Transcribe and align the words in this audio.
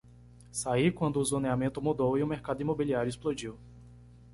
Saí 0.51 0.89
quando 0.91 1.17
o 1.17 1.23
zoneamento 1.23 1.79
mudou 1.79 2.17
e 2.17 2.23
o 2.23 2.27
mercado 2.27 2.59
imobiliário 2.59 3.07
explodiu. 3.07 3.59